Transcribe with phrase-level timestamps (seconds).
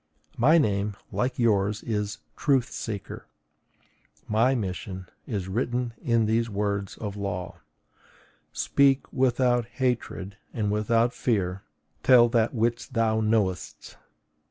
[0.35, 3.27] My name, like yours, is TRUTH SEEKER.
[4.27, 7.59] My mission is written in these words of the law:
[8.51, 11.61] SPEAK WITHOUT HATRED AND WITHOUT FEAR;
[12.01, 13.97] TELL THAT WHICH THOU KNOWEST!